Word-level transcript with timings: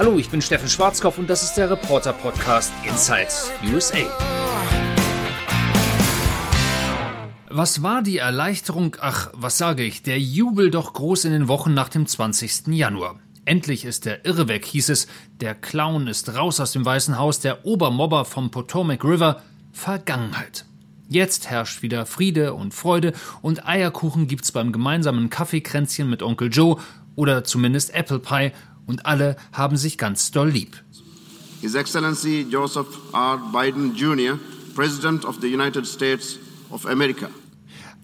Hallo, 0.00 0.16
ich 0.16 0.30
bin 0.30 0.40
Steffen 0.40 0.70
Schwarzkopf 0.70 1.18
und 1.18 1.28
das 1.28 1.42
ist 1.42 1.56
der 1.58 1.68
Reporter 1.68 2.14
Podcast 2.14 2.72
Inside 2.88 3.28
USA. 3.70 3.98
Was 7.50 7.82
war 7.82 8.00
die 8.00 8.16
Erleichterung, 8.16 8.96
ach, 8.98 9.28
was 9.34 9.58
sage 9.58 9.82
ich, 9.82 10.02
der 10.02 10.18
Jubel 10.18 10.70
doch 10.70 10.94
groß 10.94 11.26
in 11.26 11.32
den 11.32 11.48
Wochen 11.48 11.74
nach 11.74 11.90
dem 11.90 12.06
20. 12.06 12.68
Januar. 12.68 13.18
Endlich 13.44 13.84
ist 13.84 14.06
der 14.06 14.24
Irre 14.24 14.48
weg, 14.48 14.64
hieß 14.64 14.88
es. 14.88 15.06
Der 15.42 15.54
Clown 15.54 16.06
ist 16.06 16.34
raus 16.34 16.60
aus 16.60 16.72
dem 16.72 16.86
Weißen 16.86 17.18
Haus, 17.18 17.40
der 17.40 17.66
Obermobber 17.66 18.24
vom 18.24 18.50
Potomac 18.50 19.04
River. 19.04 19.42
Vergangenheit. 19.70 20.64
Jetzt 21.10 21.50
herrscht 21.50 21.82
wieder 21.82 22.06
Friede 22.06 22.54
und 22.54 22.72
Freude 22.72 23.12
und 23.42 23.66
Eierkuchen 23.68 24.28
gibt's 24.28 24.50
beim 24.50 24.72
gemeinsamen 24.72 25.28
Kaffeekränzchen 25.28 26.08
mit 26.08 26.22
Onkel 26.22 26.48
Joe 26.50 26.78
oder 27.16 27.44
zumindest 27.44 27.92
Apple 27.92 28.18
Pie 28.18 28.52
und 28.90 29.06
alle 29.06 29.36
haben 29.52 29.78
sich 29.78 29.96
ganz 29.96 30.32
doll 30.32 30.50
lieb. 30.50 30.76
His 31.62 31.74
Excellency 31.74 32.46
Joseph 32.50 32.98
R. 33.12 33.38
Biden 33.52 33.94
Jr., 33.94 34.38
President 34.74 35.24
of 35.24 35.38
the 35.40 35.54
United 35.54 35.86
States 35.86 36.38
of 36.70 36.84
America. 36.86 37.28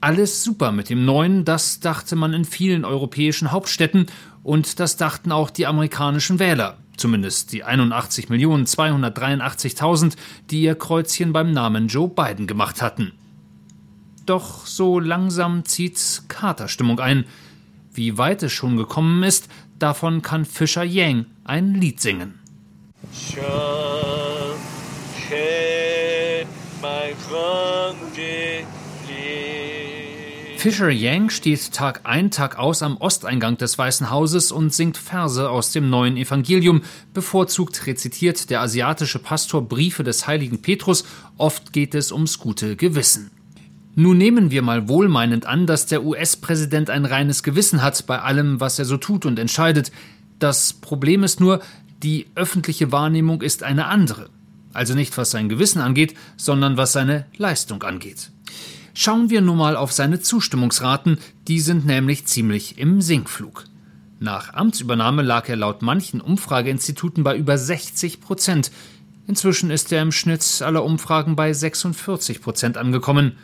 Alles 0.00 0.44
super 0.44 0.70
mit 0.72 0.90
dem 0.90 1.04
neuen, 1.04 1.44
das 1.44 1.78
dachte 1.80 2.16
man 2.16 2.32
in 2.32 2.44
vielen 2.44 2.84
europäischen 2.84 3.50
Hauptstädten 3.50 4.06
und 4.42 4.78
das 4.78 4.96
dachten 4.96 5.32
auch 5.32 5.50
die 5.50 5.66
amerikanischen 5.66 6.38
Wähler, 6.38 6.76
zumindest 6.96 7.52
die 7.52 7.64
81.283.000, 7.64 10.14
die 10.50 10.62
ihr 10.62 10.76
Kreuzchen 10.76 11.32
beim 11.32 11.50
Namen 11.50 11.88
Joe 11.88 12.08
Biden 12.08 12.46
gemacht 12.46 12.80
hatten. 12.82 13.12
Doch 14.26 14.66
so 14.66 15.00
langsam 15.00 15.64
zieht 15.64 16.22
Katerstimmung 16.28 17.00
ein. 17.00 17.24
Wie 17.92 18.18
weit 18.18 18.42
es 18.42 18.52
schon 18.52 18.76
gekommen 18.76 19.22
ist, 19.22 19.48
davon 19.78 20.22
kann 20.22 20.44
Fischer 20.44 20.84
Yang 20.84 21.26
ein 21.44 21.74
Lied 21.74 22.00
singen. 22.00 22.40
Fisher 30.56 30.90
Yang 30.90 31.30
steht 31.30 31.72
Tag 31.72 32.00
ein, 32.04 32.30
Tag 32.30 32.58
aus 32.58 32.82
am 32.82 32.96
Osteingang 32.96 33.56
des 33.56 33.78
Weißen 33.78 34.10
Hauses 34.10 34.50
und 34.50 34.74
singt 34.74 34.96
Verse 34.96 35.48
aus 35.48 35.70
dem 35.70 35.90
neuen 35.90 36.16
Evangelium. 36.16 36.82
Bevorzugt 37.14 37.86
rezitiert 37.86 38.50
der 38.50 38.62
asiatische 38.62 39.18
Pastor 39.18 39.62
Briefe 39.62 40.02
des 40.02 40.26
heiligen 40.26 40.62
Petrus. 40.62 41.04
Oft 41.36 41.72
geht 41.72 41.94
es 41.94 42.10
ums 42.10 42.38
gute 42.38 42.74
Gewissen. 42.74 43.30
Nun 43.98 44.18
nehmen 44.18 44.50
wir 44.50 44.60
mal 44.60 44.90
wohlmeinend 44.90 45.46
an, 45.46 45.66
dass 45.66 45.86
der 45.86 46.04
US-Präsident 46.04 46.90
ein 46.90 47.06
reines 47.06 47.42
Gewissen 47.42 47.82
hat 47.82 48.06
bei 48.06 48.20
allem, 48.20 48.60
was 48.60 48.78
er 48.78 48.84
so 48.84 48.98
tut 48.98 49.24
und 49.24 49.38
entscheidet. 49.38 49.90
Das 50.38 50.74
Problem 50.74 51.24
ist 51.24 51.40
nur, 51.40 51.62
die 52.02 52.26
öffentliche 52.34 52.92
Wahrnehmung 52.92 53.40
ist 53.40 53.62
eine 53.62 53.86
andere. 53.86 54.28
Also 54.74 54.94
nicht 54.94 55.16
was 55.16 55.30
sein 55.30 55.48
Gewissen 55.48 55.80
angeht, 55.80 56.14
sondern 56.36 56.76
was 56.76 56.92
seine 56.92 57.24
Leistung 57.38 57.82
angeht. 57.84 58.30
Schauen 58.92 59.30
wir 59.30 59.40
nun 59.40 59.56
mal 59.56 59.76
auf 59.76 59.92
seine 59.92 60.20
Zustimmungsraten, 60.20 61.16
die 61.48 61.60
sind 61.60 61.86
nämlich 61.86 62.26
ziemlich 62.26 62.76
im 62.76 63.00
Sinkflug. 63.00 63.64
Nach 64.20 64.52
Amtsübernahme 64.52 65.22
lag 65.22 65.48
er 65.48 65.56
laut 65.56 65.80
manchen 65.80 66.20
Umfrageinstituten 66.20 67.24
bei 67.24 67.34
über 67.34 67.56
60 67.56 68.20
Prozent. 68.20 68.70
Inzwischen 69.26 69.70
ist 69.70 69.90
er 69.90 70.02
im 70.02 70.12
Schnitt 70.12 70.60
aller 70.60 70.84
Umfragen 70.84 71.34
bei 71.34 71.54
46 71.54 72.42
Prozent 72.42 72.76
angekommen. 72.76 73.38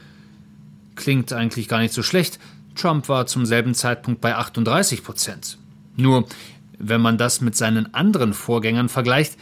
Klingt 0.94 1.32
eigentlich 1.32 1.68
gar 1.68 1.80
nicht 1.80 1.94
so 1.94 2.02
schlecht. 2.02 2.38
Trump 2.74 3.08
war 3.08 3.26
zum 3.26 3.46
selben 3.46 3.74
Zeitpunkt 3.74 4.20
bei 4.20 4.34
38 4.34 5.04
Prozent. 5.04 5.58
Nur, 5.96 6.26
wenn 6.78 7.00
man 7.00 7.18
das 7.18 7.40
mit 7.40 7.56
seinen 7.56 7.94
anderen 7.94 8.32
Vorgängern 8.32 8.88
vergleicht, 8.88 9.36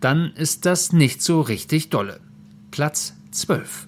dann 0.00 0.32
ist 0.34 0.66
das 0.66 0.92
nicht 0.92 1.22
so 1.22 1.40
richtig 1.40 1.88
dolle. 1.88 2.20
Platz 2.70 3.14
12. 3.30 3.86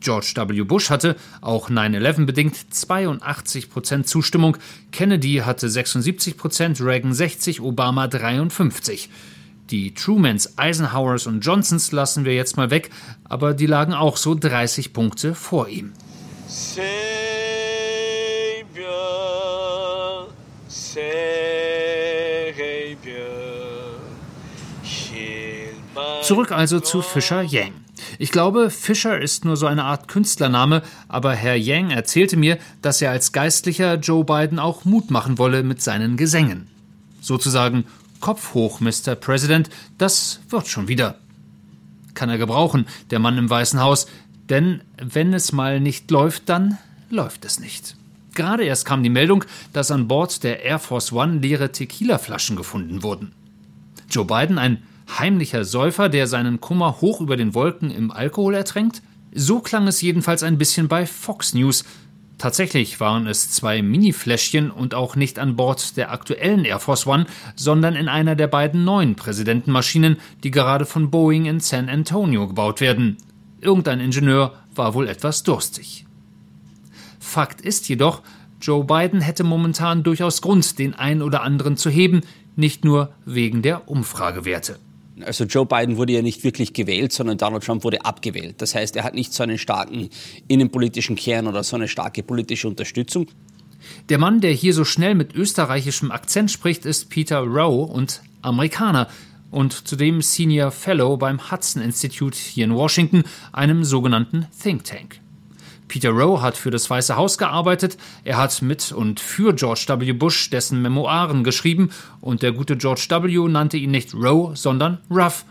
George 0.00 0.34
W. 0.36 0.62
Bush 0.62 0.90
hatte, 0.90 1.16
auch 1.40 1.70
9-11 1.70 2.26
bedingt, 2.26 2.74
82 2.74 3.70
Prozent 3.70 4.06
Zustimmung, 4.06 4.56
Kennedy 4.92 5.42
hatte 5.44 5.68
76 5.68 6.36
Prozent, 6.36 6.80
Reagan 6.80 7.12
60, 7.12 7.60
Obama 7.60 8.06
53. 8.06 9.08
Die 9.70 9.94
Trumans, 9.94 10.58
Eisenhowers 10.58 11.26
und 11.26 11.40
Johnsons 11.40 11.90
lassen 11.90 12.24
wir 12.24 12.34
jetzt 12.34 12.56
mal 12.56 12.70
weg, 12.70 12.90
aber 13.24 13.52
die 13.52 13.66
lagen 13.66 13.94
auch 13.94 14.16
so 14.16 14.36
30 14.36 14.92
Punkte 14.92 15.34
vor 15.34 15.68
ihm. 15.68 15.92
Savior, 16.48 16.86
Savior, 20.68 21.16
Zurück 26.22 26.52
also 26.52 26.78
zu 26.78 27.02
Fischer 27.02 27.42
Yang. 27.42 27.72
Ich 28.18 28.30
glaube, 28.30 28.70
Fischer 28.70 29.20
ist 29.20 29.44
nur 29.44 29.56
so 29.56 29.66
eine 29.66 29.82
Art 29.84 30.06
Künstlername, 30.06 30.82
aber 31.08 31.34
Herr 31.34 31.56
Yang 31.56 31.90
erzählte 31.90 32.36
mir, 32.36 32.58
dass 32.80 33.02
er 33.02 33.10
als 33.10 33.32
Geistlicher 33.32 33.94
Joe 33.96 34.24
Biden 34.24 34.60
auch 34.60 34.84
Mut 34.84 35.10
machen 35.10 35.38
wolle 35.38 35.64
mit 35.64 35.82
seinen 35.82 36.16
Gesängen. 36.16 36.68
Sozusagen 37.20 37.86
Kopf 38.20 38.54
hoch, 38.54 38.78
Mr. 38.80 39.16
President, 39.16 39.68
das 39.98 40.40
wird 40.48 40.68
schon 40.68 40.86
wieder. 40.86 41.18
Kann 42.14 42.30
er 42.30 42.38
gebrauchen, 42.38 42.86
der 43.10 43.18
Mann 43.18 43.36
im 43.36 43.50
Weißen 43.50 43.80
Haus, 43.80 44.06
denn 44.48 44.80
wenn 44.96 45.32
es 45.32 45.52
mal 45.52 45.80
nicht 45.80 46.10
läuft, 46.10 46.48
dann 46.48 46.78
läuft 47.10 47.44
es 47.44 47.60
nicht. 47.60 47.96
Gerade 48.34 48.64
erst 48.64 48.84
kam 48.84 49.02
die 49.02 49.10
Meldung, 49.10 49.44
dass 49.72 49.90
an 49.90 50.08
Bord 50.08 50.44
der 50.44 50.62
Air 50.62 50.78
Force 50.78 51.12
One 51.12 51.38
leere 51.38 51.72
Tequila-Flaschen 51.72 52.54
gefunden 52.54 53.02
wurden. 53.02 53.32
Joe 54.10 54.24
Biden, 54.24 54.58
ein 54.58 54.82
heimlicher 55.18 55.64
Säufer, 55.64 56.08
der 56.08 56.26
seinen 56.26 56.60
Kummer 56.60 57.00
hoch 57.00 57.20
über 57.20 57.36
den 57.36 57.54
Wolken 57.54 57.90
im 57.90 58.10
Alkohol 58.10 58.54
ertränkt? 58.54 59.02
So 59.32 59.60
klang 59.60 59.86
es 59.88 60.02
jedenfalls 60.02 60.42
ein 60.42 60.58
bisschen 60.58 60.88
bei 60.88 61.06
Fox 61.06 61.54
News. 61.54 61.84
Tatsächlich 62.38 63.00
waren 63.00 63.26
es 63.26 63.50
zwei 63.50 63.80
Mini-Fläschchen 63.80 64.70
und 64.70 64.94
auch 64.94 65.16
nicht 65.16 65.38
an 65.38 65.56
Bord 65.56 65.96
der 65.96 66.12
aktuellen 66.12 66.66
Air 66.66 66.80
Force 66.80 67.06
One, 67.06 67.26
sondern 67.54 67.96
in 67.96 68.08
einer 68.08 68.36
der 68.36 68.46
beiden 68.46 68.84
neuen 68.84 69.14
Präsidentenmaschinen, 69.14 70.18
die 70.42 70.50
gerade 70.50 70.84
von 70.84 71.10
Boeing 71.10 71.46
in 71.46 71.60
San 71.60 71.88
Antonio 71.88 72.46
gebaut 72.46 72.82
werden. 72.82 73.16
Irgendein 73.60 74.00
Ingenieur 74.00 74.54
war 74.74 74.94
wohl 74.94 75.08
etwas 75.08 75.42
durstig. 75.42 76.06
Fakt 77.18 77.60
ist 77.60 77.88
jedoch, 77.88 78.22
Joe 78.60 78.84
Biden 78.84 79.20
hätte 79.20 79.44
momentan 79.44 80.02
durchaus 80.02 80.40
Grund, 80.40 80.78
den 80.78 80.94
einen 80.94 81.22
oder 81.22 81.42
anderen 81.42 81.76
zu 81.76 81.90
heben, 81.90 82.22
nicht 82.54 82.84
nur 82.84 83.12
wegen 83.24 83.62
der 83.62 83.88
Umfragewerte. 83.88 84.78
Also 85.24 85.44
Joe 85.44 85.64
Biden 85.64 85.96
wurde 85.96 86.12
ja 86.12 86.22
nicht 86.22 86.44
wirklich 86.44 86.72
gewählt, 86.72 87.12
sondern 87.12 87.38
Donald 87.38 87.64
Trump 87.64 87.84
wurde 87.84 88.04
abgewählt. 88.04 88.56
Das 88.58 88.74
heißt, 88.74 88.96
er 88.96 89.04
hat 89.04 89.14
nicht 89.14 89.32
so 89.32 89.42
einen 89.42 89.58
starken 89.58 90.10
innenpolitischen 90.46 91.16
Kern 91.16 91.46
oder 91.46 91.64
so 91.64 91.76
eine 91.76 91.88
starke 91.88 92.22
politische 92.22 92.68
Unterstützung. 92.68 93.26
Der 94.08 94.18
Mann, 94.18 94.40
der 94.40 94.52
hier 94.52 94.74
so 94.74 94.84
schnell 94.84 95.14
mit 95.14 95.34
österreichischem 95.34 96.10
Akzent 96.10 96.50
spricht, 96.50 96.84
ist 96.84 97.08
Peter 97.08 97.38
Rowe 97.38 97.90
und 97.90 98.22
Amerikaner 98.42 99.08
und 99.56 99.88
zudem 99.88 100.20
Senior 100.20 100.70
Fellow 100.70 101.16
beim 101.16 101.50
Hudson 101.50 101.80
Institute 101.80 102.36
hier 102.36 102.66
in 102.66 102.74
Washington, 102.74 103.24
einem 103.52 103.84
sogenannten 103.84 104.46
Think 104.62 104.84
Tank. 104.84 105.18
Peter 105.88 106.10
Rowe 106.10 106.42
hat 106.42 106.58
für 106.58 106.70
das 106.70 106.90
Weiße 106.90 107.16
Haus 107.16 107.38
gearbeitet, 107.38 107.96
er 108.22 108.36
hat 108.36 108.60
mit 108.60 108.92
und 108.92 109.18
für 109.18 109.54
George 109.54 109.86
W. 109.88 110.12
Bush 110.12 110.50
dessen 110.50 110.82
Memoiren 110.82 111.42
geschrieben 111.42 111.88
und 112.20 112.42
der 112.42 112.52
gute 112.52 112.76
George 112.76 113.06
W. 113.08 113.48
nannte 113.48 113.78
ihn 113.78 113.92
nicht 113.92 114.12
Rowe, 114.12 114.54
sondern 114.54 114.98
Ruff, 115.10 115.46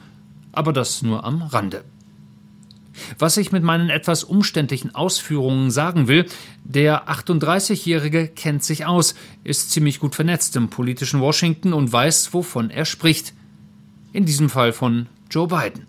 aber 0.51 0.71
das 0.71 1.01
nur 1.01 1.23
am 1.25 1.41
Rande. 1.41 1.83
Was 3.17 3.37
ich 3.37 3.51
mit 3.51 3.63
meinen 3.63 3.89
etwas 3.89 4.23
umständlichen 4.23 4.93
Ausführungen 4.93 5.71
sagen 5.71 6.07
will, 6.07 6.27
der 6.63 7.09
38-Jährige 7.09 8.27
kennt 8.27 8.63
sich 8.63 8.85
aus, 8.85 9.15
ist 9.43 9.71
ziemlich 9.71 9.99
gut 9.99 10.13
vernetzt 10.13 10.55
im 10.57 10.69
politischen 10.69 11.21
Washington 11.21 11.73
und 11.73 11.91
weiß, 11.91 12.35
wovon 12.35 12.69
er 12.69 12.85
spricht. 12.85 13.33
In 14.15 14.23
diesem 14.23 14.49
Fall 14.49 14.71
von 14.71 15.07
Joe 15.29 15.45
Biden 15.45 15.87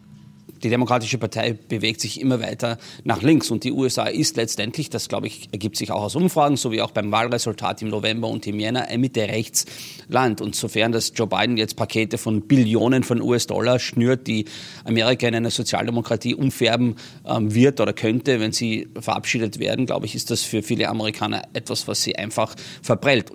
die 0.65 0.69
Demokratische 0.69 1.17
Partei 1.17 1.53
bewegt 1.53 2.01
sich 2.01 2.21
immer 2.21 2.41
weiter 2.41 2.77
nach 3.05 3.23
links 3.23 3.53
und 3.53 3.63
die 3.63 3.71
USA 3.71 4.07
ist 4.07 4.37
letztendlich, 4.37 4.91
das 4.91 5.09
glaube 5.09 5.29
ich, 5.29 5.49
ergibt 5.53 5.77
sich 5.77 5.93
auch 5.93 6.03
aus 6.03 6.17
Umfragen, 6.17 6.57
so 6.57 6.73
wie 6.73 6.83
auch 6.83 6.91
beim 6.91 7.13
Wahlresultat 7.13 7.83
im 7.83 7.89
November 7.89 8.27
und 8.27 8.45
im 8.49 8.59
Jänner, 8.59 8.89
ein 8.89 9.01
Mitte-Rechts-Land. 9.01 10.41
Und 10.41 10.57
sofern 10.57 10.91
das 10.91 11.13
Joe 11.15 11.29
Biden 11.29 11.57
jetzt 11.57 11.77
Pakete 11.77 12.19
von 12.19 12.49
Billionen 12.49 13.05
von 13.05 13.23
US-Dollar 13.23 13.79
schnürt, 13.79 14.27
die 14.27 14.47
Amerika 14.85 15.29
in 15.29 15.37
eine 15.37 15.51
Sozialdemokratie 15.53 16.35
umfärben 16.35 16.97
ähm, 17.25 17.55
wird 17.55 17.81
oder 17.81 17.93
könnte, 17.93 18.41
wenn 18.41 18.51
sie 18.51 18.89
verabschiedet 18.99 19.61
werden, 19.61 19.87
glaube 19.87 20.07
ich, 20.07 20.17
ist 20.17 20.33
das 20.33 20.43
für 20.43 20.65
viele 20.65 20.89
Amerikaner 20.89 21.43
etwas, 21.53 21.87
was 21.87 22.03
sie 22.03 22.17
einfach 22.17 22.57
verprellt. 22.83 23.31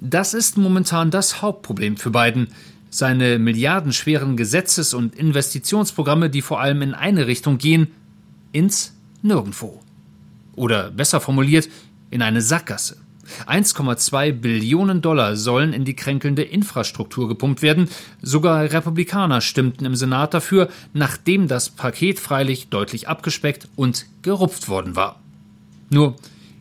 Das 0.00 0.34
ist 0.34 0.58
momentan 0.58 1.10
das 1.10 1.40
Hauptproblem 1.40 1.96
für 1.96 2.10
Biden 2.10 2.48
seine 2.92 3.38
milliardenschweren 3.38 4.36
Gesetzes- 4.36 4.94
und 4.94 5.16
Investitionsprogramme, 5.16 6.30
die 6.30 6.42
vor 6.42 6.60
allem 6.60 6.82
in 6.82 6.94
eine 6.94 7.26
Richtung 7.26 7.58
gehen, 7.58 7.88
ins 8.52 8.94
Nirgendwo. 9.22 9.80
Oder 10.54 10.90
besser 10.90 11.20
formuliert, 11.20 11.68
in 12.10 12.22
eine 12.22 12.42
Sackgasse. 12.42 12.98
1,2 13.46 14.32
Billionen 14.32 15.00
Dollar 15.00 15.36
sollen 15.36 15.72
in 15.72 15.86
die 15.86 15.96
kränkelnde 15.96 16.42
Infrastruktur 16.42 17.28
gepumpt 17.28 17.62
werden. 17.62 17.88
Sogar 18.20 18.70
Republikaner 18.70 19.40
stimmten 19.40 19.86
im 19.86 19.94
Senat 19.94 20.34
dafür, 20.34 20.68
nachdem 20.92 21.48
das 21.48 21.70
Paket 21.70 22.20
freilich 22.20 22.68
deutlich 22.68 23.08
abgespeckt 23.08 23.68
und 23.74 24.06
gerupft 24.20 24.68
worden 24.68 24.96
war. 24.96 25.18
Nur 25.88 26.16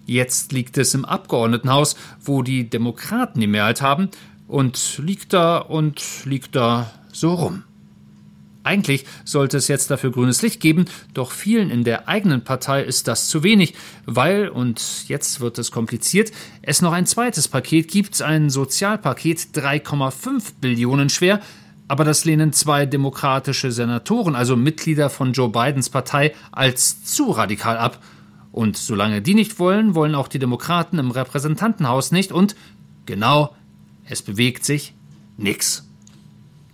jetzt 0.05 0.53
liegt 0.53 0.77
es 0.77 0.93
im 0.93 1.03
Abgeordnetenhaus, 1.03 1.97
wo 2.23 2.41
die 2.41 2.69
Demokraten 2.69 3.41
die 3.41 3.47
Mehrheit 3.47 3.81
haben, 3.81 4.09
und 4.51 4.99
liegt 5.01 5.31
da 5.31 5.59
und 5.59 6.25
liegt 6.25 6.55
da 6.55 6.91
so 7.13 7.33
rum. 7.33 7.63
Eigentlich 8.63 9.05
sollte 9.23 9.57
es 9.57 9.69
jetzt 9.69 9.89
dafür 9.89 10.11
grünes 10.11 10.41
Licht 10.43 10.59
geben, 10.59 10.85
doch 11.13 11.31
vielen 11.31 11.71
in 11.71 11.83
der 11.83 12.07
eigenen 12.07 12.43
Partei 12.43 12.83
ist 12.83 13.07
das 13.07 13.27
zu 13.27 13.43
wenig, 13.43 13.73
weil, 14.05 14.49
und 14.49 15.07
jetzt 15.07 15.39
wird 15.39 15.57
es 15.57 15.71
kompliziert, 15.71 16.31
es 16.61 16.81
noch 16.81 16.91
ein 16.91 17.07
zweites 17.07 17.47
Paket 17.47 17.87
gibt, 17.89 18.21
ein 18.21 18.49
Sozialpaket 18.51 19.39
3,5 19.55 20.53
Billionen 20.59 21.09
schwer, 21.09 21.39
aber 21.87 22.03
das 22.03 22.25
lehnen 22.25 22.53
zwei 22.53 22.85
demokratische 22.85 23.71
Senatoren, 23.71 24.35
also 24.35 24.55
Mitglieder 24.55 25.09
von 25.09 25.31
Joe 25.31 25.49
Bidens 25.49 25.89
Partei, 25.89 26.35
als 26.51 27.03
zu 27.05 27.31
radikal 27.31 27.77
ab. 27.77 28.03
Und 28.51 28.75
solange 28.77 29.21
die 29.21 29.33
nicht 29.33 29.59
wollen, 29.59 29.95
wollen 29.95 30.13
auch 30.13 30.27
die 30.27 30.39
Demokraten 30.39 30.99
im 30.99 31.11
Repräsentantenhaus 31.11 32.11
nicht 32.11 32.33
und 32.33 32.55
genau, 33.05 33.55
es 34.11 34.21
bewegt 34.21 34.65
sich 34.65 34.93
nix. 35.37 35.87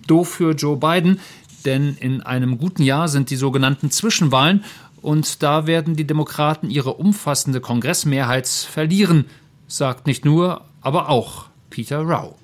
Doof 0.08 0.30
für 0.30 0.54
Joe 0.54 0.78
Biden, 0.78 1.20
denn 1.66 1.96
in 2.00 2.22
einem 2.22 2.58
guten 2.58 2.82
Jahr 2.82 3.08
sind 3.08 3.30
die 3.30 3.36
sogenannten 3.36 3.92
Zwischenwahlen 3.92 4.64
und 5.02 5.44
da 5.44 5.68
werden 5.68 5.96
die 5.96 6.08
Demokraten 6.08 6.70
ihre 6.70 6.96
umfassende 6.96 7.62
Kongressmehrheit 7.62 8.48
verlieren, 8.48 9.26
sagt 9.68 10.08
nicht 10.08 10.26
nur, 10.26 10.66
aber 10.82 11.10
auch 11.10 11.46
Peter 11.70 12.02
Rao. 12.02 12.36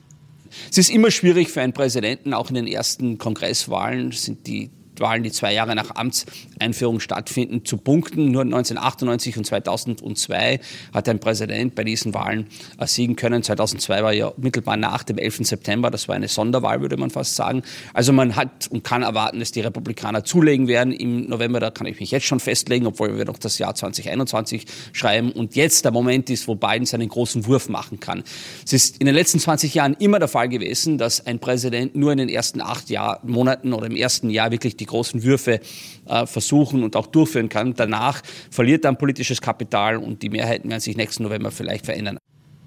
Es 0.70 0.78
ist 0.78 0.92
immer 0.92 1.10
schwierig 1.10 1.50
für 1.50 1.62
einen 1.62 1.74
Präsidenten, 1.74 2.34
auch 2.34 2.50
in 2.50 2.56
den 2.56 2.68
ersten 2.68 3.18
Kongresswahlen 3.18 4.12
sind 4.12 4.46
die 4.46 4.70
Wahlen, 5.00 5.24
die 5.24 5.32
zwei 5.32 5.54
Jahre 5.54 5.76
nach 5.76 5.96
Amtseinführung 5.96 7.00
stattfinden, 7.00 7.66
zu 7.66 7.78
punkten. 7.78 8.32
Nur 8.32 8.42
1998 8.42 9.38
und 9.38 9.46
2002 9.46 10.60
hat 10.94 11.10
ein 11.10 11.20
Präsident 11.20 11.76
bei 11.76 11.84
diesen 11.84 12.14
Wahlen 12.14 12.48
äh, 12.78 12.88
siegen 12.88 13.16
können. 13.16 13.44
2002 13.44 14.04
war 14.04 14.14
ja 14.14 14.32
mittelbar 14.38 14.78
nach 14.78 15.04
dem 15.04 15.18
11. 15.18 15.48
September. 15.48 15.92
Das 15.92 16.08
war 16.08 16.16
eine 16.16 16.28
Sonderwahl, 16.28 16.82
würde 16.82 16.98
man 16.98 17.10
fast 17.10 17.36
sagen. 17.36 17.64
Also 17.94 18.14
man 18.14 18.36
hat 18.36 18.68
und 18.70 18.84
kann 18.84 19.04
erwarten, 19.04 19.40
dass 19.40 19.52
die 19.52 19.62
Republikaner 19.62 20.24
zulegen 20.24 20.68
werden 20.68 20.94
im 20.94 21.28
November. 21.28 21.60
Da 21.60 21.72
kann 21.72 21.88
ich 21.88 22.00
mich 22.00 22.12
jetzt 22.12 22.26
schon 22.26 22.40
festlegen, 22.40 22.88
obwohl 22.88 23.18
wir 23.18 23.26
noch 23.26 23.38
das 23.38 23.58
Jahr 23.58 23.76
2021 23.76 24.66
schreiben. 24.92 25.32
Und 25.32 25.56
jetzt 25.56 25.86
der 25.86 25.92
Moment 25.92 26.30
ist, 26.30 26.48
wo 26.48 26.56
Biden 26.56 26.86
seinen 26.86 27.10
großen 27.10 27.46
Wurf 27.46 27.70
machen 27.70 28.00
kann. 28.00 28.24
Es 28.66 28.74
ist 28.74 28.98
in 29.00 29.06
den 29.06 29.16
letzten 29.16 29.40
20 29.40 29.74
Jahren 29.74 29.96
immer 30.00 30.20
der 30.20 30.28
Fall 30.28 30.50
gewesen, 30.50 30.98
dass 30.98 31.26
ein 31.26 31.40
Präsident 31.40 31.96
nur 31.96 32.12
in 32.12 32.18
den 32.18 32.30
ersten 32.30 32.62
acht 32.62 32.90
Jahr, 32.90 33.20
Monaten 33.24 33.74
oder 33.74 33.88
im 33.88 33.96
ersten 33.96 34.30
Jahr 34.30 34.52
wirklich 34.52 34.78
die 34.78 34.83
großen 34.86 35.24
Würfe 35.24 35.60
äh, 36.06 36.26
versuchen 36.26 36.84
und 36.84 36.96
auch 36.96 37.08
durchführen 37.08 37.50
kann. 37.50 37.74
Danach 37.74 38.22
verliert 38.52 38.86
er 38.86 38.90
an 38.90 38.98
politisches 38.98 39.42
Kapital 39.42 39.98
und 39.98 40.22
die 40.22 40.30
Mehrheiten 40.30 40.70
werden 40.70 40.82
sich 40.82 40.98
nächsten 40.98 41.24
November 41.24 41.52
vielleicht 41.52 41.86
verändern. 41.86 42.18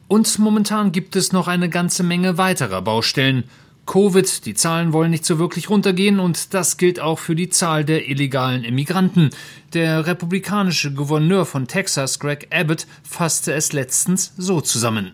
Und 0.09 0.39
momentan 0.39 0.93
gibt 0.93 1.17
es 1.17 1.33
noch 1.33 1.49
eine 1.49 1.69
ganze 1.69 2.03
Menge 2.03 2.39
weiterer 2.39 2.83
Baustellen. 2.83 3.45
Covid, 3.87 4.47
die 4.47 4.55
Zahlen 4.55 4.93
wollen 4.93 5.13
nicht 5.13 5.25
so 5.25 5.39
wirklich 5.39 5.71
runtergehen 5.71 6.19
und 6.19 6.55
das 6.55 6.77
gilt 6.77 6.99
auch 7.01 7.21
für 7.21 7.37
die 7.37 7.49
Zahl 7.49 7.85
der 7.85 8.09
illegalen 8.09 8.65
Immigranten. 8.65 9.31
Der 9.75 10.07
republikanische 10.07 10.93
Gouverneur 10.93 11.47
von 11.47 11.69
Texas, 11.69 12.19
Greg 12.19 12.49
Abbott, 12.51 12.87
fasste 13.05 13.53
es 13.53 13.73
letztens 13.73 14.33
so 14.37 14.61
zusammen. 14.61 15.13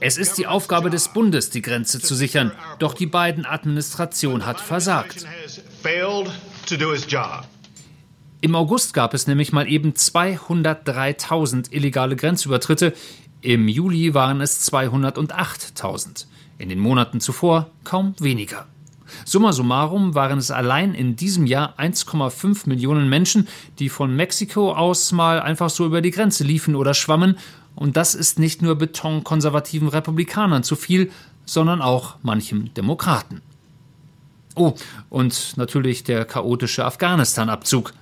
Es 0.00 0.18
ist 0.18 0.38
die 0.38 0.46
Aufgabe 0.46 0.90
des 0.90 1.08
Bundes, 1.08 1.50
die 1.50 1.62
Grenze 1.62 2.00
zu 2.00 2.14
sichern, 2.14 2.52
doch 2.78 2.94
die 2.94 3.06
Biden-Administration 3.06 4.46
hat 4.46 4.60
versagt. 4.60 5.26
Im 8.40 8.54
August 8.54 8.94
gab 8.94 9.14
es 9.14 9.26
nämlich 9.26 9.52
mal 9.52 9.68
eben 9.68 9.92
203.000 9.92 11.72
illegale 11.72 12.16
Grenzübertritte, 12.16 12.94
im 13.40 13.66
Juli 13.66 14.14
waren 14.14 14.40
es 14.40 14.72
208.000, 14.72 16.26
in 16.58 16.68
den 16.68 16.78
Monaten 16.78 17.20
zuvor 17.20 17.70
kaum 17.82 18.14
weniger. 18.20 18.66
Summa 19.24 19.52
summarum 19.52 20.14
waren 20.14 20.38
es 20.38 20.50
allein 20.50 20.94
in 20.94 21.16
diesem 21.16 21.46
Jahr 21.46 21.78
1,5 21.78 22.68
Millionen 22.68 23.08
Menschen, 23.08 23.48
die 23.78 23.88
von 23.88 24.14
Mexiko 24.14 24.72
aus 24.72 25.12
mal 25.12 25.40
einfach 25.40 25.70
so 25.70 25.84
über 25.84 26.00
die 26.00 26.12
Grenze 26.12 26.44
liefen 26.44 26.74
oder 26.76 26.94
schwammen 26.94 27.36
und 27.74 27.96
das 27.96 28.14
ist 28.14 28.38
nicht 28.38 28.62
nur 28.62 28.76
betonkonservativen 28.76 29.88
Republikanern 29.88 30.62
zu 30.62 30.76
viel, 30.76 31.10
sondern 31.44 31.82
auch 31.82 32.16
manchem 32.22 32.72
Demokraten. 32.74 33.40
Oh, 34.54 34.74
und 35.08 35.56
natürlich 35.56 36.04
der 36.04 36.24
chaotische 36.24 36.84
Afghanistan-Abzug. 36.84 37.94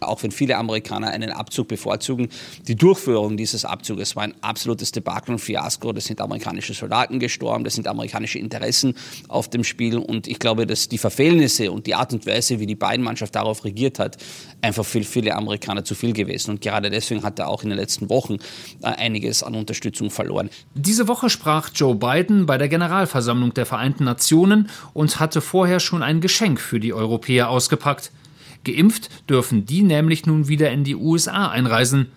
Auch 0.00 0.22
wenn 0.22 0.30
viele 0.30 0.56
Amerikaner 0.56 1.08
einen 1.08 1.30
Abzug 1.30 1.68
bevorzugen, 1.68 2.28
die 2.66 2.76
Durchführung 2.76 3.36
dieses 3.36 3.64
Abzuges 3.64 4.14
war 4.16 4.22
ein 4.24 4.34
absolutes 4.42 4.92
Debakel 4.92 5.32
und 5.32 5.38
Fiasko. 5.38 5.92
Das 5.92 6.04
sind 6.04 6.20
amerikanische 6.20 6.74
Soldaten 6.74 7.18
gestorben, 7.18 7.64
das 7.64 7.74
sind 7.74 7.88
amerikanische 7.88 8.38
Interessen 8.38 8.94
auf 9.28 9.50
dem 9.50 9.64
Spiel. 9.64 9.98
Und 9.98 10.26
ich 10.26 10.38
glaube, 10.38 10.66
dass 10.66 10.88
die 10.88 10.98
Verfehlnisse 10.98 11.72
und 11.72 11.86
die 11.86 11.94
Art 11.94 12.12
und 12.12 12.26
Weise, 12.26 12.60
wie 12.60 12.66
die 12.66 12.74
beiden 12.74 13.04
Mannschaft 13.04 13.34
darauf 13.34 13.64
regiert 13.64 13.98
hat, 13.98 14.16
einfach 14.62 14.84
für 14.84 15.02
viele 15.02 15.34
Amerikaner 15.34 15.84
zu 15.84 15.94
viel 15.94 16.12
gewesen. 16.12 16.52
Und 16.52 16.60
gerade 16.60 16.90
deswegen 16.90 17.22
hat 17.22 17.38
er 17.38 17.48
auch 17.48 17.62
in 17.62 17.70
den 17.70 17.78
letzten 17.78 18.08
Wochen 18.10 18.36
äh, 18.82 18.86
einiges 18.86 19.42
an 19.42 19.54
Unterstützung 19.54 20.10
verloren. 20.10 20.50
Diese 20.74 21.08
Woche 21.08 21.30
sprach 21.30 21.70
Joe 21.74 21.94
Biden 21.94 22.46
bei 22.46 22.58
der 22.58 22.68
Generalversammlung 22.68 23.54
der 23.54 23.66
Vereinten 23.66 24.04
Nationen 24.04 24.68
und 24.94 25.20
hatte 25.20 25.40
vorher 25.40 25.80
schon 25.80 26.02
ein 26.02 26.20
Geschenk 26.20 26.60
für 26.60 26.80
die 26.80 26.92
Europäer 26.92 27.50
ausgepackt. 27.50 28.10
Geimpft 28.64 29.28
dürfen 29.28 29.66
die 29.66 29.82
nämlich 29.82 30.26
nun 30.26 30.48
wieder 30.48 30.70
in 30.70 30.84
die 30.84 30.96
USA 30.96 31.48
einreisen. 31.48 32.08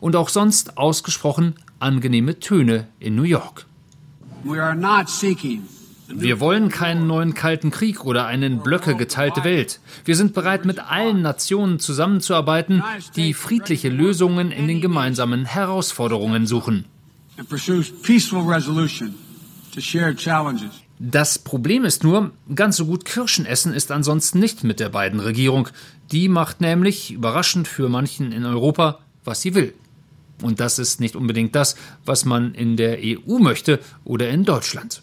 Und 0.00 0.16
auch 0.16 0.28
sonst 0.28 0.76
ausgesprochen 0.76 1.54
angenehme 1.78 2.40
Töne 2.40 2.88
in 2.98 3.14
New 3.14 3.22
York. 3.22 3.66
Wir 6.08 6.40
wollen 6.40 6.70
keinen 6.70 7.06
neuen 7.06 7.34
Kalten 7.34 7.70
Krieg 7.70 8.04
oder 8.04 8.26
eine 8.26 8.46
in 8.46 8.60
Blöcke 8.60 8.96
geteilte 8.96 9.44
Welt. 9.44 9.80
Wir 10.06 10.16
sind 10.16 10.32
bereit, 10.32 10.64
mit 10.64 10.78
allen 10.78 11.20
Nationen 11.20 11.80
zusammenzuarbeiten, 11.80 12.82
die 13.14 13.34
friedliche 13.34 13.90
Lösungen 13.90 14.50
in 14.50 14.68
den 14.68 14.80
gemeinsamen 14.80 15.44
Herausforderungen 15.44 16.46
suchen. 16.46 16.86
Das 21.00 21.38
Problem 21.38 21.84
ist 21.84 22.02
nur, 22.02 22.32
ganz 22.54 22.76
so 22.76 22.86
gut 22.86 23.04
Kirschen 23.04 23.46
essen 23.46 23.72
ist 23.72 23.92
ansonsten 23.92 24.40
nicht 24.40 24.64
mit 24.64 24.80
der 24.80 24.88
beiden 24.88 25.20
Regierung. 25.20 25.68
Die 26.10 26.28
macht 26.28 26.60
nämlich, 26.60 27.12
überraschend 27.12 27.68
für 27.68 27.88
manchen 27.88 28.32
in 28.32 28.44
Europa, 28.44 28.98
was 29.24 29.42
sie 29.42 29.54
will. 29.54 29.74
Und 30.42 30.60
das 30.60 30.78
ist 30.78 31.00
nicht 31.00 31.14
unbedingt 31.14 31.54
das, 31.54 31.76
was 32.04 32.24
man 32.24 32.54
in 32.54 32.76
der 32.76 32.98
EU 33.00 33.38
möchte 33.38 33.80
oder 34.04 34.28
in 34.28 34.44
Deutschland. 34.44 35.02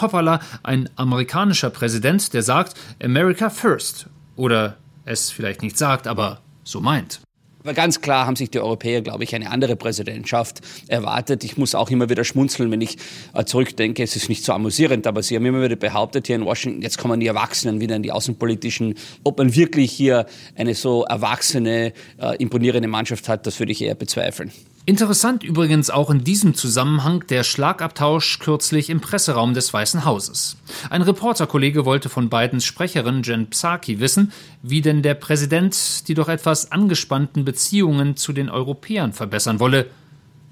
Hoppala, 0.00 0.40
ein 0.62 0.90
amerikanischer 0.96 1.70
Präsident, 1.70 2.32
der 2.34 2.42
sagt 2.42 2.74
America 3.02 3.50
First. 3.50 4.06
Oder 4.36 4.76
es 5.04 5.30
vielleicht 5.30 5.62
nicht 5.62 5.78
sagt, 5.78 6.06
aber 6.06 6.40
so 6.64 6.80
meint. 6.80 7.20
Aber 7.62 7.74
ganz 7.74 8.00
klar 8.00 8.26
haben 8.26 8.36
sich 8.36 8.50
die 8.50 8.60
Europäer, 8.60 9.02
glaube 9.02 9.24
ich, 9.24 9.34
eine 9.34 9.50
andere 9.50 9.76
Präsidentschaft 9.76 10.60
erwartet. 10.88 11.44
Ich 11.44 11.56
muss 11.56 11.74
auch 11.74 11.90
immer 11.90 12.08
wieder 12.08 12.24
schmunzeln, 12.24 12.70
wenn 12.70 12.80
ich 12.80 12.96
äh, 13.34 13.44
zurückdenke. 13.44 14.02
Es 14.02 14.16
ist 14.16 14.28
nicht 14.28 14.44
so 14.44 14.52
amüsierend, 14.52 15.06
aber 15.06 15.22
Sie 15.22 15.36
haben 15.36 15.46
immer 15.46 15.62
wieder 15.62 15.76
behauptet 15.76 16.26
hier 16.26 16.36
in 16.36 16.44
Washington, 16.44 16.82
jetzt 16.82 16.98
kommen 16.98 17.20
die 17.20 17.26
Erwachsenen 17.26 17.80
wieder 17.80 17.96
in 17.96 18.02
die 18.02 18.12
außenpolitischen. 18.12 18.94
Ob 19.24 19.38
man 19.38 19.54
wirklich 19.54 19.92
hier 19.92 20.26
eine 20.56 20.74
so 20.74 21.04
erwachsene, 21.04 21.92
äh, 22.20 22.36
imponierende 22.38 22.88
Mannschaft 22.88 23.28
hat, 23.28 23.46
das 23.46 23.58
würde 23.58 23.72
ich 23.72 23.82
eher 23.82 23.94
bezweifeln. 23.94 24.50
Interessant 24.84 25.44
übrigens 25.44 25.90
auch 25.90 26.10
in 26.10 26.24
diesem 26.24 26.54
Zusammenhang 26.54 27.24
der 27.28 27.44
Schlagabtausch 27.44 28.40
kürzlich 28.40 28.90
im 28.90 29.00
Presseraum 29.00 29.54
des 29.54 29.72
Weißen 29.72 30.04
Hauses. 30.04 30.56
Ein 30.90 31.02
Reporterkollege 31.02 31.84
wollte 31.84 32.08
von 32.08 32.28
Bidens 32.28 32.64
Sprecherin 32.64 33.22
Jen 33.22 33.48
Psaki 33.48 34.00
wissen, 34.00 34.32
wie 34.62 34.80
denn 34.80 35.02
der 35.02 35.14
Präsident 35.14 36.08
die 36.08 36.14
doch 36.14 36.28
etwas 36.28 36.72
angespannten 36.72 37.44
Beziehungen 37.44 38.16
zu 38.16 38.32
den 38.32 38.50
Europäern 38.50 39.12
verbessern 39.12 39.60
wolle. 39.60 39.86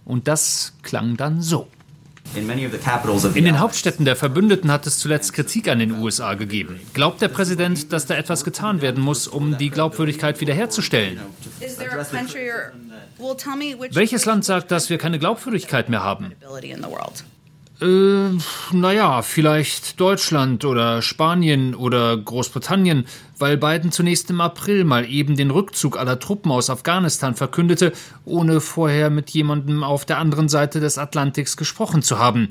Und 0.04 0.28
das 0.28 0.74
klang 0.82 1.16
dann 1.16 1.42
so. 1.42 1.66
In 2.36 3.44
den 3.44 3.58
Hauptstädten 3.58 4.04
der 4.04 4.14
Verbündeten 4.14 4.70
hat 4.70 4.86
es 4.86 5.00
zuletzt 5.00 5.32
Kritik 5.32 5.66
an 5.66 5.80
den 5.80 5.90
USA 5.98 6.34
gegeben. 6.34 6.78
Glaubt 6.94 7.20
der 7.20 7.28
Präsident, 7.28 7.92
dass 7.92 8.06
da 8.06 8.14
etwas 8.14 8.44
getan 8.44 8.80
werden 8.80 9.02
muss, 9.02 9.26
um 9.26 9.58
die 9.58 9.70
Glaubwürdigkeit 9.70 10.40
wiederherzustellen? 10.40 11.18
Welches 13.92 14.24
Land 14.24 14.44
sagt, 14.44 14.70
dass 14.70 14.90
wir 14.90 14.98
keine 14.98 15.18
Glaubwürdigkeit 15.18 15.88
mehr 15.88 16.02
haben? 16.02 16.32
Äh, 17.80 18.36
naja, 18.72 19.22
vielleicht 19.22 19.98
Deutschland 19.98 20.66
oder 20.66 21.00
Spanien 21.00 21.74
oder 21.74 22.14
Großbritannien, 22.16 23.06
weil 23.38 23.56
Biden 23.56 23.90
zunächst 23.90 24.28
im 24.28 24.42
April 24.42 24.84
mal 24.84 25.08
eben 25.08 25.34
den 25.34 25.50
Rückzug 25.50 25.98
aller 25.98 26.18
Truppen 26.18 26.52
aus 26.52 26.68
Afghanistan 26.68 27.34
verkündete, 27.34 27.92
ohne 28.26 28.60
vorher 28.60 29.08
mit 29.08 29.30
jemandem 29.30 29.82
auf 29.82 30.04
der 30.04 30.18
anderen 30.18 30.50
Seite 30.50 30.80
des 30.80 30.98
Atlantiks 30.98 31.56
gesprochen 31.56 32.02
zu 32.02 32.18
haben. 32.18 32.50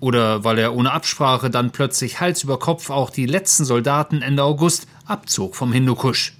Oder 0.00 0.44
weil 0.44 0.58
er 0.58 0.74
ohne 0.76 0.92
Absprache 0.92 1.48
dann 1.48 1.72
plötzlich 1.72 2.20
Hals 2.20 2.44
über 2.44 2.58
Kopf 2.58 2.90
auch 2.90 3.10
die 3.10 3.26
letzten 3.26 3.64
Soldaten 3.64 4.20
Ende 4.20 4.44
August 4.44 4.86
abzog 5.06 5.56
vom 5.56 5.72
Hindukusch. 5.72 6.37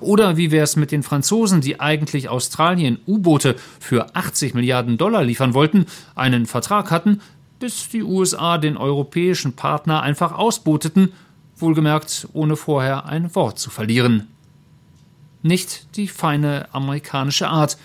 Oder 0.00 0.36
wie 0.36 0.50
wäre 0.50 0.64
es 0.64 0.76
mit 0.76 0.92
den 0.92 1.02
Franzosen, 1.02 1.60
die 1.60 1.80
eigentlich 1.80 2.28
Australien 2.28 2.98
U-Boote 3.06 3.56
für 3.78 4.14
80 4.14 4.54
Milliarden 4.54 4.98
Dollar 4.98 5.24
liefern 5.24 5.54
wollten, 5.54 5.86
einen 6.14 6.46
Vertrag 6.46 6.90
hatten, 6.90 7.20
bis 7.58 7.88
die 7.88 8.02
USA 8.02 8.58
den 8.58 8.76
europäischen 8.76 9.54
Partner 9.54 10.02
einfach 10.02 10.32
ausboteten, 10.32 11.12
wohlgemerkt 11.56 12.28
ohne 12.32 12.56
vorher 12.56 13.06
ein 13.06 13.34
Wort 13.34 13.58
zu 13.58 13.70
verlieren. 13.70 14.28
Nicht 15.42 15.96
die 15.96 16.08
feine 16.08 16.68
amerikanische 16.72 17.48
Art, 17.48 17.78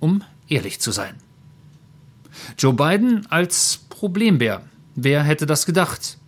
um 0.00 0.22
ehrlich 0.48 0.80
zu 0.80 0.92
sein. 0.92 1.14
Joe 2.58 2.72
Biden 2.72 3.26
als 3.30 3.80
Problembär. 3.88 4.62
Wer 4.94 5.22
hätte 5.22 5.46
das 5.46 5.66
gedacht? 5.66 6.18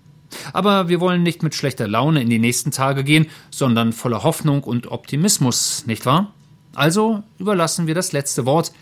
Aber 0.53 0.89
wir 0.89 1.01
wollen 1.01 1.23
nicht 1.23 1.43
mit 1.43 1.55
schlechter 1.55 1.89
Laune 1.89 2.23
in 2.23 2.31
die 2.31 2.39
nächsten 2.39 2.71
Tage 2.71 3.05
gehen, 3.05 3.27
sondern 3.51 3.93
voller 3.93 4.23
Hoffnung 4.23 4.63
und 4.65 4.91
Optimismus, 4.91 5.87
nicht 5.87 6.07
wahr? 6.07 6.33
Also 6.75 7.23
überlassen 7.39 7.87
wir 7.87 7.95
das 7.95 8.13
letzte 8.13 8.47
Wort 8.47 8.73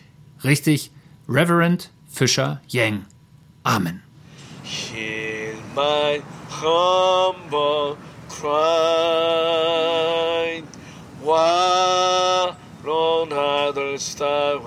richtig 0.44 0.90
Reverend 1.28 1.90
Fisher 2.08 2.60
Yang. 2.68 3.04
Amen. 3.64 4.02
Hear 4.64 5.54
my 5.74 6.22
humble 6.48 7.96
cry, 8.28 9.42
while 11.22 12.56
on 12.86 13.32
other 13.32 13.98
star 13.98 14.58